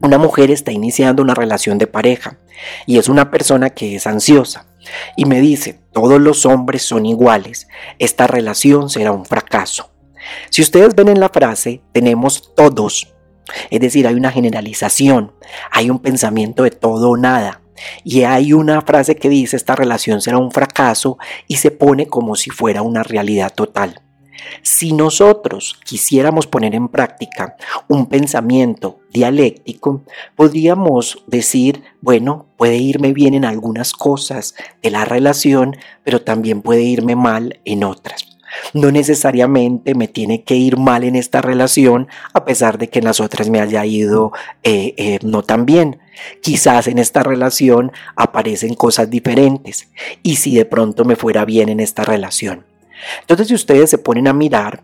Una 0.00 0.18
mujer 0.18 0.50
está 0.50 0.72
iniciando 0.72 1.22
una 1.22 1.34
relación 1.34 1.78
de 1.78 1.86
pareja 1.86 2.38
y 2.86 2.98
es 2.98 3.08
una 3.08 3.30
persona 3.30 3.70
que 3.70 3.94
es 3.94 4.06
ansiosa 4.06 4.66
y 5.16 5.26
me 5.26 5.40
dice, 5.40 5.80
todos 5.92 6.20
los 6.20 6.44
hombres 6.44 6.82
son 6.82 7.06
iguales, 7.06 7.68
esta 7.98 8.26
relación 8.26 8.90
será 8.90 9.12
un 9.12 9.24
fracaso. 9.24 9.90
Si 10.50 10.62
ustedes 10.62 10.94
ven 10.94 11.08
en 11.08 11.20
la 11.20 11.28
frase, 11.28 11.82
tenemos 11.92 12.54
todos, 12.54 13.14
es 13.70 13.80
decir, 13.80 14.06
hay 14.06 14.14
una 14.14 14.32
generalización, 14.32 15.32
hay 15.70 15.90
un 15.90 15.98
pensamiento 15.98 16.62
de 16.62 16.70
todo 16.70 17.10
o 17.10 17.16
nada. 17.16 17.62
Y 18.04 18.22
hay 18.22 18.54
una 18.54 18.80
frase 18.80 19.16
que 19.16 19.28
dice 19.28 19.56
esta 19.56 19.76
relación 19.76 20.22
será 20.22 20.38
un 20.38 20.50
fracaso 20.50 21.18
y 21.46 21.56
se 21.56 21.70
pone 21.70 22.06
como 22.06 22.34
si 22.34 22.50
fuera 22.50 22.80
una 22.82 23.02
realidad 23.02 23.52
total. 23.54 24.00
Si 24.62 24.92
nosotros 24.92 25.78
quisiéramos 25.84 26.46
poner 26.46 26.74
en 26.74 26.88
práctica 26.88 27.56
un 27.88 28.06
pensamiento 28.06 29.00
dialéctico, 29.12 30.02
podríamos 30.34 31.24
decir, 31.26 31.82
bueno, 32.00 32.46
puede 32.56 32.76
irme 32.76 33.12
bien 33.12 33.34
en 33.34 33.44
algunas 33.44 33.92
cosas 33.92 34.54
de 34.82 34.90
la 34.90 35.04
relación, 35.04 35.76
pero 36.04 36.22
también 36.22 36.62
puede 36.62 36.82
irme 36.82 37.16
mal 37.16 37.60
en 37.64 37.84
otras. 37.84 38.25
No 38.76 38.92
necesariamente 38.92 39.94
me 39.94 40.06
tiene 40.06 40.42
que 40.42 40.54
ir 40.54 40.76
mal 40.76 41.02
en 41.02 41.16
esta 41.16 41.40
relación 41.40 42.08
a 42.34 42.44
pesar 42.44 42.76
de 42.76 42.90
que 42.90 42.98
en 42.98 43.06
las 43.06 43.20
otras 43.20 43.48
me 43.48 43.58
haya 43.58 43.86
ido 43.86 44.32
eh, 44.62 44.92
eh, 44.98 45.18
no 45.22 45.42
tan 45.42 45.64
bien. 45.64 45.98
Quizás 46.42 46.86
en 46.86 46.98
esta 46.98 47.22
relación 47.22 47.90
aparecen 48.16 48.74
cosas 48.74 49.08
diferentes 49.08 49.88
y 50.22 50.36
si 50.36 50.54
de 50.54 50.66
pronto 50.66 51.06
me 51.06 51.16
fuera 51.16 51.46
bien 51.46 51.70
en 51.70 51.80
esta 51.80 52.04
relación. 52.04 52.66
Entonces 53.22 53.48
si 53.48 53.54
ustedes 53.54 53.88
se 53.88 53.96
ponen 53.96 54.28
a 54.28 54.34
mirar, 54.34 54.82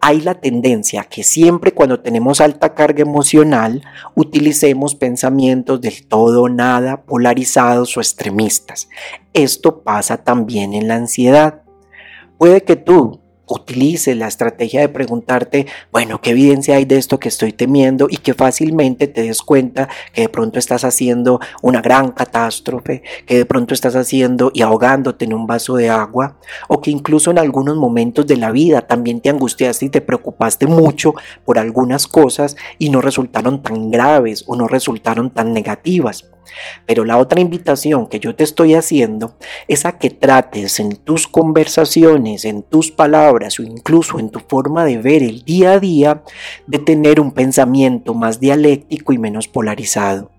hay 0.00 0.20
la 0.20 0.34
tendencia 0.34 1.02
que 1.02 1.24
siempre 1.24 1.72
cuando 1.72 1.98
tenemos 1.98 2.40
alta 2.40 2.74
carga 2.74 3.02
emocional 3.02 3.82
utilicemos 4.14 4.94
pensamientos 4.94 5.80
del 5.80 6.06
todo 6.06 6.48
nada 6.48 7.02
polarizados 7.02 7.96
o 7.96 8.00
extremistas. 8.00 8.88
Esto 9.32 9.82
pasa 9.82 10.18
también 10.18 10.74
en 10.74 10.86
la 10.86 10.94
ansiedad. 10.94 11.62
Puede 12.38 12.62
que 12.62 12.76
tú 12.76 13.21
utilice 13.46 14.14
la 14.14 14.28
estrategia 14.28 14.80
de 14.80 14.88
preguntarte, 14.88 15.66
bueno, 15.90 16.20
¿qué 16.20 16.30
evidencia 16.30 16.76
hay 16.76 16.84
de 16.84 16.96
esto 16.96 17.18
que 17.18 17.28
estoy 17.28 17.52
temiendo? 17.52 18.06
Y 18.08 18.18
que 18.18 18.34
fácilmente 18.34 19.06
te 19.08 19.22
des 19.22 19.42
cuenta 19.42 19.88
que 20.12 20.22
de 20.22 20.28
pronto 20.28 20.58
estás 20.58 20.84
haciendo 20.84 21.40
una 21.60 21.80
gran 21.80 22.12
catástrofe, 22.12 23.02
que 23.26 23.36
de 23.36 23.46
pronto 23.46 23.74
estás 23.74 23.96
haciendo 23.96 24.50
y 24.54 24.62
ahogándote 24.62 25.24
en 25.24 25.34
un 25.34 25.46
vaso 25.46 25.76
de 25.76 25.90
agua, 25.90 26.38
o 26.68 26.80
que 26.80 26.90
incluso 26.90 27.30
en 27.30 27.38
algunos 27.38 27.76
momentos 27.76 28.26
de 28.26 28.36
la 28.36 28.50
vida 28.50 28.82
también 28.82 29.20
te 29.20 29.30
angustiaste 29.30 29.86
y 29.86 29.90
te 29.90 30.00
preocupaste 30.00 30.66
mucho 30.66 31.14
por 31.44 31.58
algunas 31.58 32.06
cosas 32.06 32.56
y 32.78 32.90
no 32.90 33.00
resultaron 33.00 33.62
tan 33.62 33.90
graves 33.90 34.44
o 34.46 34.56
no 34.56 34.68
resultaron 34.68 35.30
tan 35.30 35.52
negativas. 35.52 36.31
Pero 36.86 37.04
la 37.04 37.18
otra 37.18 37.40
invitación 37.40 38.06
que 38.06 38.20
yo 38.20 38.34
te 38.34 38.44
estoy 38.44 38.74
haciendo 38.74 39.36
es 39.68 39.86
a 39.86 39.98
que 39.98 40.10
trates 40.10 40.80
en 40.80 40.96
tus 40.96 41.26
conversaciones, 41.26 42.44
en 42.44 42.62
tus 42.62 42.90
palabras 42.90 43.58
o 43.58 43.62
incluso 43.62 44.18
en 44.18 44.30
tu 44.30 44.40
forma 44.40 44.84
de 44.84 44.98
ver 44.98 45.22
el 45.22 45.44
día 45.44 45.72
a 45.72 45.80
día 45.80 46.22
de 46.66 46.78
tener 46.78 47.20
un 47.20 47.32
pensamiento 47.32 48.14
más 48.14 48.40
dialéctico 48.40 49.12
y 49.12 49.18
menos 49.18 49.48
polarizado. 49.48 50.30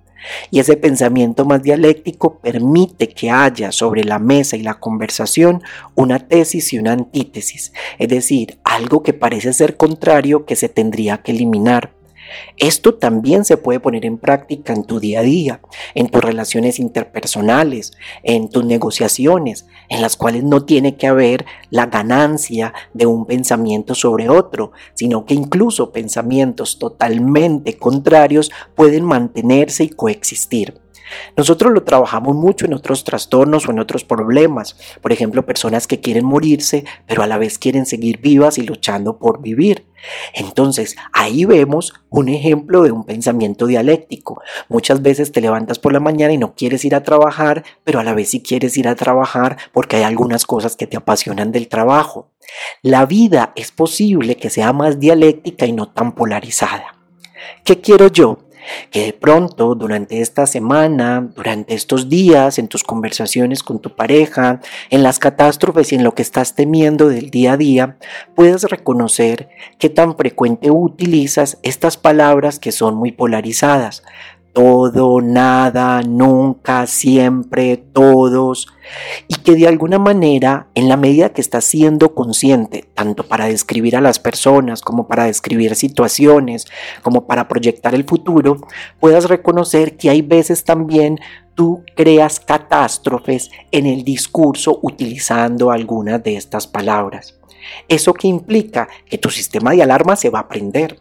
Y 0.51 0.59
ese 0.59 0.77
pensamiento 0.77 1.45
más 1.45 1.61
dialéctico 1.63 2.39
permite 2.39 3.09
que 3.09 3.29
haya 3.29 3.71
sobre 3.71 4.03
la 4.03 4.19
mesa 4.19 4.55
y 4.55 4.63
la 4.63 4.75
conversación 4.75 5.61
una 5.95 6.19
tesis 6.19 6.73
y 6.73 6.79
una 6.79 6.93
antítesis, 6.93 7.73
es 7.99 8.07
decir, 8.07 8.57
algo 8.63 9.03
que 9.03 9.13
parece 9.13 9.53
ser 9.53 9.77
contrario 9.77 10.45
que 10.45 10.55
se 10.55 10.69
tendría 10.69 11.17
que 11.19 11.31
eliminar. 11.33 11.91
Esto 12.57 12.95
también 12.95 13.45
se 13.45 13.57
puede 13.57 13.79
poner 13.79 14.05
en 14.05 14.17
práctica 14.17 14.73
en 14.73 14.83
tu 14.83 14.99
día 14.99 15.19
a 15.19 15.23
día, 15.23 15.61
en 15.95 16.09
tus 16.09 16.23
relaciones 16.23 16.79
interpersonales, 16.79 17.93
en 18.23 18.49
tus 18.49 18.65
negociaciones, 18.65 19.65
en 19.89 20.01
las 20.01 20.17
cuales 20.17 20.43
no 20.43 20.65
tiene 20.65 20.95
que 20.95 21.07
haber 21.07 21.45
la 21.69 21.87
ganancia 21.87 22.73
de 22.93 23.05
un 23.05 23.25
pensamiento 23.25 23.95
sobre 23.95 24.29
otro, 24.29 24.71
sino 24.93 25.25
que 25.25 25.33
incluso 25.33 25.91
pensamientos 25.91 26.79
totalmente 26.79 27.77
contrarios 27.77 28.51
pueden 28.75 29.05
mantenerse 29.05 29.83
y 29.85 29.89
coexistir. 29.89 30.82
Nosotros 31.35 31.71
lo 31.71 31.83
trabajamos 31.83 32.35
mucho 32.35 32.65
en 32.65 32.73
otros 32.73 33.03
trastornos 33.03 33.67
o 33.67 33.71
en 33.71 33.79
otros 33.79 34.03
problemas. 34.03 34.77
Por 35.01 35.11
ejemplo, 35.11 35.45
personas 35.45 35.87
que 35.87 35.99
quieren 35.99 36.25
morirse, 36.25 36.85
pero 37.07 37.23
a 37.23 37.27
la 37.27 37.37
vez 37.37 37.57
quieren 37.57 37.85
seguir 37.85 38.19
vivas 38.19 38.57
y 38.57 38.63
luchando 38.63 39.17
por 39.17 39.41
vivir. 39.41 39.87
Entonces, 40.33 40.95
ahí 41.13 41.45
vemos 41.45 41.93
un 42.09 42.29
ejemplo 42.29 42.83
de 42.83 42.91
un 42.91 43.05
pensamiento 43.05 43.67
dialéctico. 43.67 44.41
Muchas 44.67 45.01
veces 45.01 45.31
te 45.31 45.41
levantas 45.41 45.79
por 45.79 45.93
la 45.93 45.99
mañana 45.99 46.33
y 46.33 46.37
no 46.37 46.55
quieres 46.55 46.83
ir 46.85 46.95
a 46.95 47.03
trabajar, 47.03 47.63
pero 47.83 47.99
a 47.99 48.03
la 48.03 48.13
vez 48.13 48.29
sí 48.29 48.41
quieres 48.41 48.77
ir 48.77 48.87
a 48.87 48.95
trabajar 48.95 49.57
porque 49.71 49.97
hay 49.97 50.03
algunas 50.03 50.45
cosas 50.45 50.75
que 50.75 50.87
te 50.87 50.97
apasionan 50.97 51.51
del 51.51 51.67
trabajo. 51.67 52.29
La 52.81 53.05
vida 53.05 53.53
es 53.55 53.71
posible 53.71 54.35
que 54.35 54.49
sea 54.49 54.73
más 54.73 54.99
dialéctica 54.99 55.65
y 55.65 55.71
no 55.71 55.89
tan 55.89 56.13
polarizada. 56.13 56.95
¿Qué 57.63 57.79
quiero 57.79 58.07
yo? 58.07 58.39
Que 58.91 59.05
de 59.05 59.13
pronto 59.13 59.75
durante 59.75 60.21
esta 60.21 60.45
semana, 60.45 61.29
durante 61.35 61.73
estos 61.73 62.09
días, 62.09 62.59
en 62.59 62.67
tus 62.67 62.83
conversaciones 62.83 63.63
con 63.63 63.79
tu 63.79 63.95
pareja, 63.95 64.61
en 64.89 65.03
las 65.03 65.19
catástrofes 65.19 65.91
y 65.91 65.95
en 65.95 66.03
lo 66.03 66.13
que 66.13 66.21
estás 66.21 66.55
temiendo 66.55 67.07
del 67.07 67.29
día 67.29 67.53
a 67.53 67.57
día, 67.57 67.97
puedas 68.35 68.63
reconocer 68.63 69.49
qué 69.79 69.89
tan 69.89 70.15
frecuente 70.15 70.71
utilizas 70.71 71.57
estas 71.63 71.97
palabras 71.97 72.59
que 72.59 72.71
son 72.71 72.95
muy 72.95 73.11
polarizadas 73.11 74.03
todo, 74.53 75.19
nada, 75.19 76.01
nunca, 76.03 76.85
siempre, 76.87 77.77
todos, 77.77 78.67
y 79.27 79.35
que 79.35 79.55
de 79.55 79.67
alguna 79.67 79.97
manera, 79.97 80.67
en 80.75 80.87
la 80.87 80.95
medida 80.95 81.33
que 81.33 81.41
estás 81.41 81.65
siendo 81.65 82.13
consciente, 82.13 82.85
tanto 82.93 83.23
para 83.27 83.45
describir 83.45 83.95
a 83.95 84.01
las 84.01 84.19
personas 84.19 84.81
como 84.81 85.07
para 85.07 85.25
describir 85.25 85.75
situaciones, 85.75 86.67
como 87.01 87.25
para 87.25 87.47
proyectar 87.47 87.95
el 87.95 88.03
futuro, 88.03 88.57
puedas 88.99 89.25
reconocer 89.25 89.97
que 89.97 90.09
hay 90.09 90.21
veces 90.21 90.63
también 90.63 91.19
tú 91.55 91.83
creas 91.95 92.39
catástrofes 92.39 93.49
en 93.71 93.87
el 93.87 94.03
discurso 94.03 94.79
utilizando 94.81 95.71
algunas 95.71 96.23
de 96.23 96.37
estas 96.37 96.67
palabras. 96.67 97.39
¿Eso 97.87 98.13
que 98.13 98.27
implica? 98.27 98.87
Que 99.09 99.17
tu 99.17 99.29
sistema 99.29 99.71
de 99.71 99.83
alarma 99.83 100.15
se 100.15 100.29
va 100.29 100.39
a 100.39 100.47
prender 100.47 100.99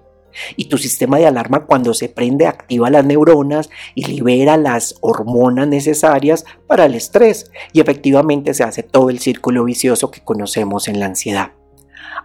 y 0.57 0.67
tu 0.67 0.79
sistema 0.79 1.19
de 1.19 1.27
alarma 1.27 1.67
cuando 1.67 1.95
se 1.95 2.09
prende 2.09 2.47
activa 2.47 2.91
las 2.91 3.05
neuronas 3.05 3.71
y 3.95 4.05
libera 4.05 4.57
las 4.57 4.97
hormonas 5.01 5.69
necesarias 5.69 6.45
para 6.67 6.87
el 6.87 6.95
estrés 6.95 7.51
y 7.73 7.81
efectivamente 7.81 8.55
se 8.55 8.65
hace 8.65 8.83
todo 8.83 9.11
el 9.11 9.19
círculo 9.19 9.65
vicioso 9.65 10.11
que 10.11 10.23
conocemos 10.25 10.89
en 10.89 11.01
la 11.01 11.07
ansiedad. 11.07 11.53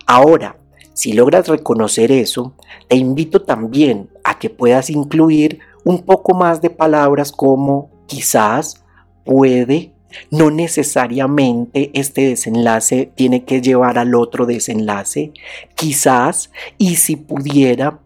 Ahora, 0.06 0.58
si 0.94 1.14
logras 1.14 1.48
reconocer 1.48 2.12
eso, 2.12 2.56
te 2.88 2.96
invito 2.96 3.44
también 3.44 4.10
a 4.24 4.40
que 4.40 4.50
puedas 4.50 4.90
incluir 4.90 5.60
un 5.84 6.04
poco 6.04 6.34
más 6.34 6.62
de 6.62 6.70
palabras 6.70 7.32
como 7.32 7.92
quizás, 8.08 8.84
puede, 9.24 9.94
no 10.32 10.52
necesariamente 10.52 11.92
este 11.94 12.28
desenlace 12.30 13.12
tiene 13.16 13.44
que 13.44 13.62
llevar 13.62 13.98
al 13.98 14.16
otro 14.16 14.46
desenlace, 14.46 15.32
quizás, 15.76 16.52
y 16.78 16.96
si 16.96 17.16
pudiera, 17.16 18.00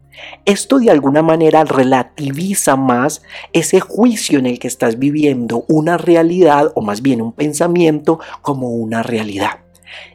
esto 0.45 0.79
de 0.79 0.91
alguna 0.91 1.21
manera 1.21 1.63
relativiza 1.63 2.75
más 2.75 3.21
ese 3.53 3.79
juicio 3.79 4.39
en 4.39 4.45
el 4.45 4.59
que 4.59 4.67
estás 4.67 4.99
viviendo 4.99 5.65
una 5.67 5.97
realidad 5.97 6.71
o 6.75 6.81
más 6.81 7.01
bien 7.01 7.21
un 7.21 7.33
pensamiento 7.33 8.19
como 8.41 8.69
una 8.69 9.03
realidad. 9.03 9.59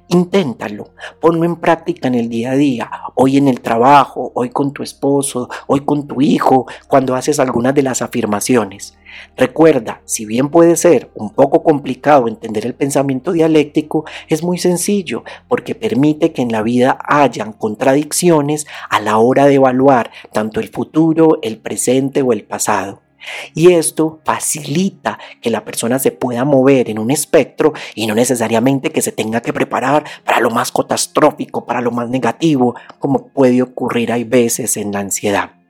Inténtalo, 0.08 0.90
ponlo 1.20 1.44
en 1.44 1.56
práctica 1.56 2.06
en 2.08 2.14
el 2.14 2.28
día 2.28 2.52
a 2.52 2.56
día, 2.56 2.90
hoy 3.14 3.36
en 3.38 3.48
el 3.48 3.60
trabajo, 3.60 4.30
hoy 4.34 4.50
con 4.50 4.72
tu 4.72 4.82
esposo, 4.82 5.48
hoy 5.66 5.80
con 5.80 6.06
tu 6.06 6.20
hijo, 6.20 6.66
cuando 6.86 7.14
haces 7.14 7.40
algunas 7.40 7.74
de 7.74 7.82
las 7.82 8.02
afirmaciones. 8.02 8.96
Recuerda, 9.36 10.02
si 10.04 10.24
bien 10.24 10.48
puede 10.48 10.76
ser 10.76 11.10
un 11.14 11.30
poco 11.30 11.62
complicado 11.62 12.28
entender 12.28 12.66
el 12.66 12.74
pensamiento 12.74 13.32
dialéctico, 13.32 14.04
es 14.28 14.42
muy 14.42 14.58
sencillo 14.58 15.24
porque 15.48 15.74
permite 15.74 16.32
que 16.32 16.42
en 16.42 16.52
la 16.52 16.62
vida 16.62 16.98
hayan 17.04 17.52
contradicciones 17.52 18.66
a 18.90 19.00
la 19.00 19.18
hora 19.18 19.46
de 19.46 19.54
evaluar 19.54 20.10
tanto 20.32 20.60
el 20.60 20.68
futuro, 20.68 21.38
el 21.42 21.58
presente 21.58 22.22
o 22.22 22.32
el 22.32 22.44
pasado. 22.44 23.05
Y 23.54 23.72
esto 23.72 24.20
facilita 24.24 25.18
que 25.40 25.50
la 25.50 25.64
persona 25.64 25.98
se 25.98 26.12
pueda 26.12 26.44
mover 26.44 26.90
en 26.90 26.98
un 26.98 27.10
espectro 27.10 27.72
y 27.94 28.06
no 28.06 28.14
necesariamente 28.14 28.90
que 28.90 29.02
se 29.02 29.12
tenga 29.12 29.40
que 29.40 29.52
preparar 29.52 30.04
para 30.24 30.40
lo 30.40 30.50
más 30.50 30.72
catastrófico, 30.72 31.66
para 31.66 31.80
lo 31.80 31.90
más 31.90 32.08
negativo, 32.08 32.74
como 32.98 33.28
puede 33.28 33.62
ocurrir 33.62 34.12
hay 34.12 34.24
veces 34.24 34.76
en 34.76 34.92
la 34.92 35.00
ansiedad. 35.00 35.65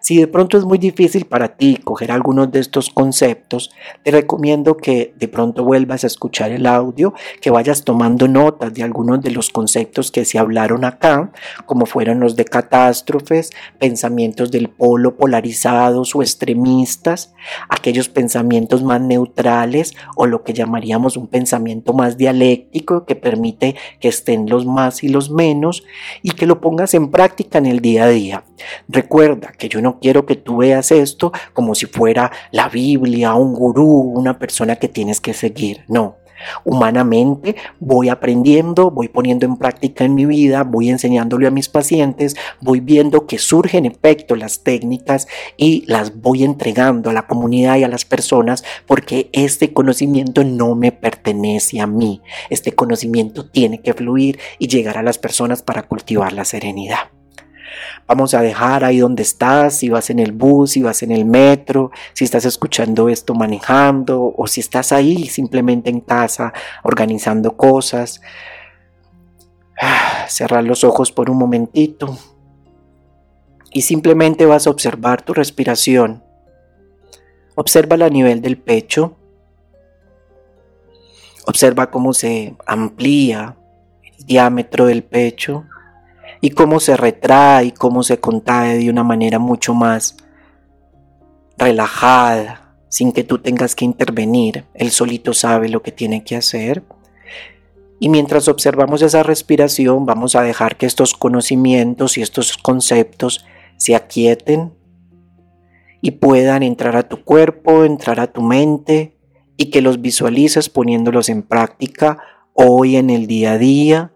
Si 0.00 0.18
de 0.18 0.26
pronto 0.26 0.58
es 0.58 0.64
muy 0.64 0.78
difícil 0.78 1.24
para 1.24 1.56
ti 1.56 1.78
coger 1.82 2.12
algunos 2.12 2.50
de 2.52 2.60
estos 2.60 2.90
conceptos, 2.90 3.70
te 4.02 4.10
recomiendo 4.10 4.76
que 4.76 5.14
de 5.16 5.28
pronto 5.28 5.64
vuelvas 5.64 6.04
a 6.04 6.06
escuchar 6.06 6.52
el 6.52 6.66
audio, 6.66 7.14
que 7.40 7.50
vayas 7.50 7.84
tomando 7.84 8.28
notas 8.28 8.72
de 8.74 8.82
algunos 8.82 9.20
de 9.22 9.30
los 9.30 9.50
conceptos 9.50 10.10
que 10.10 10.24
se 10.24 10.38
hablaron 10.38 10.84
acá, 10.84 11.32
como 11.66 11.86
fueron 11.86 12.20
los 12.20 12.36
de 12.36 12.44
catástrofes, 12.44 13.50
pensamientos 13.78 14.50
del 14.50 14.68
polo 14.68 15.16
polarizados 15.16 16.14
o 16.14 16.22
extremistas, 16.22 17.34
aquellos 17.68 18.08
pensamientos 18.08 18.82
más 18.82 19.00
neutrales 19.00 19.94
o 20.16 20.26
lo 20.26 20.42
que 20.42 20.52
llamaríamos 20.52 21.16
un 21.16 21.26
pensamiento 21.26 21.92
más 21.92 22.16
dialéctico 22.16 23.04
que 23.04 23.16
permite 23.16 23.76
que 24.00 24.08
estén 24.08 24.48
los 24.48 24.66
más 24.66 25.02
y 25.02 25.08
los 25.08 25.30
menos 25.30 25.84
y 26.22 26.32
que 26.32 26.46
lo 26.46 26.60
pongas 26.60 26.94
en 26.94 27.10
práctica 27.10 27.58
en 27.58 27.66
el 27.66 27.80
día 27.80 28.04
a 28.04 28.08
día. 28.08 28.44
Recuerda 28.88 29.52
que 29.56 29.68
yo 29.68 29.80
no 29.80 29.98
quiero 30.00 30.26
que 30.26 30.36
tú 30.36 30.58
veas 30.58 30.90
esto 30.92 31.32
como 31.52 31.74
si 31.74 31.86
fuera 31.86 32.30
la 32.50 32.68
Biblia, 32.68 33.34
un 33.34 33.54
gurú, 33.54 33.86
una 33.86 34.38
persona 34.38 34.76
que 34.76 34.88
tienes 34.88 35.20
que 35.20 35.34
seguir. 35.34 35.84
No. 35.88 36.16
Humanamente 36.64 37.56
voy 37.80 38.08
aprendiendo, 38.08 38.90
voy 38.90 39.08
poniendo 39.08 39.46
en 39.46 39.56
práctica 39.56 40.04
en 40.04 40.14
mi 40.14 40.26
vida, 40.26 40.64
voy 40.64 40.90
enseñándole 40.90 41.46
a 41.46 41.50
mis 41.50 41.68
pacientes, 41.68 42.36
voy 42.60 42.80
viendo 42.80 43.26
que 43.26 43.38
surgen 43.38 43.86
efecto 43.86 44.36
las 44.36 44.62
técnicas 44.62 45.26
y 45.56 45.84
las 45.86 46.20
voy 46.20 46.44
entregando 46.44 47.10
a 47.10 47.12
la 47.12 47.26
comunidad 47.26 47.76
y 47.76 47.84
a 47.84 47.88
las 47.88 48.04
personas 48.04 48.64
porque 48.86 49.30
este 49.32 49.72
conocimiento 49.72 50.44
no 50.44 50.74
me 50.74 50.92
pertenece 50.92 51.80
a 51.80 51.86
mí. 51.86 52.20
Este 52.50 52.72
conocimiento 52.72 53.46
tiene 53.46 53.80
que 53.80 53.94
fluir 53.94 54.38
y 54.58 54.68
llegar 54.68 54.98
a 54.98 55.02
las 55.02 55.18
personas 55.18 55.62
para 55.62 55.82
cultivar 55.84 56.32
la 56.32 56.44
serenidad. 56.44 57.13
Vamos 58.06 58.34
a 58.34 58.42
dejar 58.42 58.84
ahí 58.84 58.98
donde 58.98 59.22
estás, 59.22 59.76
si 59.76 59.88
vas 59.88 60.10
en 60.10 60.18
el 60.18 60.32
bus, 60.32 60.72
si 60.72 60.82
vas 60.82 61.02
en 61.02 61.10
el 61.10 61.24
metro, 61.24 61.90
si 62.12 62.24
estás 62.24 62.44
escuchando 62.44 63.08
esto 63.08 63.34
manejando 63.34 64.34
o 64.36 64.46
si 64.46 64.60
estás 64.60 64.92
ahí 64.92 65.26
simplemente 65.26 65.90
en 65.90 66.00
casa 66.00 66.52
organizando 66.82 67.56
cosas. 67.56 68.20
Ah, 69.80 70.26
cerrar 70.28 70.64
los 70.64 70.84
ojos 70.84 71.10
por 71.10 71.30
un 71.30 71.38
momentito 71.38 72.16
y 73.72 73.82
simplemente 73.82 74.46
vas 74.46 74.66
a 74.66 74.70
observar 74.70 75.22
tu 75.22 75.34
respiración. 75.34 76.22
Observa 77.56 78.04
a 78.04 78.08
nivel 78.08 78.40
del 78.40 78.56
pecho. 78.56 79.16
Observa 81.46 81.90
cómo 81.90 82.12
se 82.12 82.56
amplía 82.66 83.56
el 84.02 84.26
diámetro 84.26 84.86
del 84.86 85.02
pecho 85.02 85.64
y 86.44 86.50
cómo 86.50 86.78
se 86.78 86.94
retrae 86.94 87.64
y 87.64 87.72
cómo 87.72 88.02
se 88.02 88.20
contrae 88.20 88.76
de 88.76 88.90
una 88.90 89.02
manera 89.02 89.38
mucho 89.38 89.72
más 89.72 90.18
relajada, 91.56 92.76
sin 92.90 93.12
que 93.12 93.24
tú 93.24 93.38
tengas 93.38 93.74
que 93.74 93.86
intervenir. 93.86 94.66
Él 94.74 94.90
solito 94.90 95.32
sabe 95.32 95.70
lo 95.70 95.80
que 95.80 95.90
tiene 95.90 96.22
que 96.22 96.36
hacer. 96.36 96.82
Y 97.98 98.10
mientras 98.10 98.46
observamos 98.48 99.00
esa 99.00 99.22
respiración, 99.22 100.04
vamos 100.04 100.36
a 100.36 100.42
dejar 100.42 100.76
que 100.76 100.84
estos 100.84 101.14
conocimientos 101.14 102.18
y 102.18 102.20
estos 102.20 102.58
conceptos 102.58 103.46
se 103.78 103.94
aquieten 103.94 104.74
y 106.02 106.10
puedan 106.10 106.62
entrar 106.62 106.94
a 106.94 107.08
tu 107.08 107.24
cuerpo, 107.24 107.86
entrar 107.86 108.20
a 108.20 108.30
tu 108.30 108.42
mente 108.42 109.16
y 109.56 109.70
que 109.70 109.80
los 109.80 110.02
visualices 110.02 110.68
poniéndolos 110.68 111.30
en 111.30 111.42
práctica 111.42 112.18
hoy 112.52 112.96
en 112.96 113.08
el 113.08 113.26
día 113.26 113.52
a 113.52 113.58
día 113.58 114.13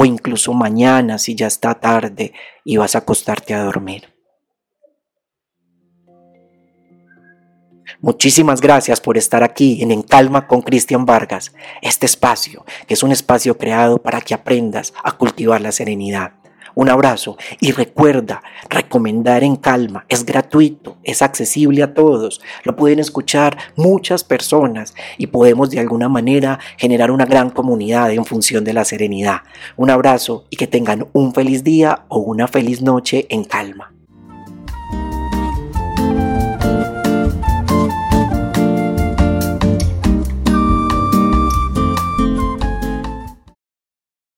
o 0.00 0.04
incluso 0.04 0.52
mañana 0.52 1.18
si 1.18 1.34
ya 1.34 1.48
está 1.48 1.74
tarde 1.74 2.32
y 2.64 2.76
vas 2.76 2.94
a 2.94 2.98
acostarte 2.98 3.52
a 3.52 3.64
dormir. 3.64 4.14
Muchísimas 8.00 8.60
gracias 8.60 9.00
por 9.00 9.18
estar 9.18 9.42
aquí 9.42 9.82
en 9.82 9.90
En 9.90 10.02
Calma 10.02 10.46
con 10.46 10.62
Cristian 10.62 11.04
Vargas, 11.04 11.52
este 11.82 12.06
espacio 12.06 12.64
que 12.86 12.94
es 12.94 13.02
un 13.02 13.10
espacio 13.10 13.58
creado 13.58 14.00
para 14.00 14.20
que 14.20 14.34
aprendas 14.34 14.94
a 15.02 15.16
cultivar 15.16 15.60
la 15.60 15.72
serenidad. 15.72 16.37
Un 16.78 16.88
abrazo 16.88 17.36
y 17.58 17.72
recuerda, 17.72 18.40
recomendar 18.70 19.42
en 19.42 19.56
calma, 19.56 20.06
es 20.08 20.24
gratuito, 20.24 20.96
es 21.02 21.22
accesible 21.22 21.82
a 21.82 21.92
todos, 21.92 22.40
lo 22.62 22.76
pueden 22.76 23.00
escuchar 23.00 23.58
muchas 23.74 24.22
personas 24.22 24.94
y 25.16 25.26
podemos 25.26 25.70
de 25.70 25.80
alguna 25.80 26.08
manera 26.08 26.60
generar 26.76 27.10
una 27.10 27.26
gran 27.26 27.50
comunidad 27.50 28.12
en 28.12 28.24
función 28.24 28.62
de 28.62 28.74
la 28.74 28.84
serenidad. 28.84 29.38
Un 29.76 29.90
abrazo 29.90 30.44
y 30.50 30.56
que 30.56 30.68
tengan 30.68 31.08
un 31.14 31.34
feliz 31.34 31.64
día 31.64 32.04
o 32.06 32.20
una 32.20 32.46
feliz 32.46 32.80
noche 32.80 33.26
en 33.28 33.42
calma. 33.42 33.97